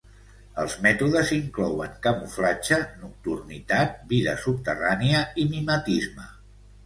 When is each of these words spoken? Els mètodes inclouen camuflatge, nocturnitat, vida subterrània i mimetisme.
Els 0.61 0.75
mètodes 0.85 1.33
inclouen 1.35 1.91
camuflatge, 2.07 2.79
nocturnitat, 3.03 3.93
vida 4.13 4.35
subterrània 4.47 5.23
i 5.45 5.49
mimetisme. 5.53 6.27